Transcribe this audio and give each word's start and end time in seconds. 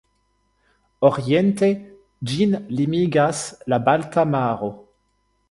Oriente 1.09 1.69
ĝin 2.31 2.57
limigas 2.81 3.43
la 3.75 3.81
Balta 3.91 4.27
Maro. 4.33 4.73